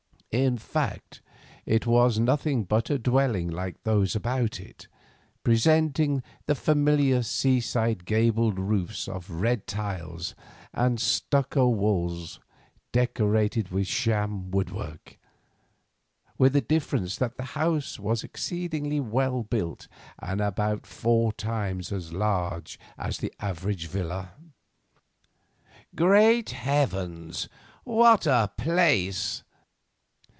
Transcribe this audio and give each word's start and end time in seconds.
In 0.33 0.57
fact, 0.57 1.21
it 1.65 1.85
was 1.85 2.17
nothing 2.17 2.63
but 2.63 2.89
a 2.89 2.97
dwelling 2.97 3.49
like 3.49 3.83
those 3.83 4.15
about 4.15 4.61
it, 4.61 4.87
presenting 5.43 6.23
the 6.45 6.55
familiar 6.55 7.21
seaside 7.21 8.05
gabled 8.05 8.57
roofs 8.57 9.09
of 9.09 9.29
red 9.29 9.67
tiles, 9.67 10.33
and 10.71 11.01
stucco 11.01 11.67
walls 11.67 12.39
decorated 12.93 13.71
with 13.71 13.87
sham 13.87 14.51
woodwork, 14.51 15.19
with 16.37 16.53
the 16.53 16.61
difference 16.61 17.17
that 17.17 17.35
the 17.35 17.43
house 17.59 17.99
was 17.99 18.23
exceedingly 18.23 19.01
well 19.01 19.43
built 19.43 19.89
and 20.19 20.39
about 20.39 20.87
four 20.87 21.33
times 21.33 21.91
as 21.91 22.13
large 22.13 22.79
as 22.97 23.17
the 23.17 23.33
average 23.41 23.87
villa. 23.87 24.31
"Great 25.93 26.51
heavens! 26.51 27.49
what 27.83 28.25
a 28.25 28.49
place!" 28.55 29.43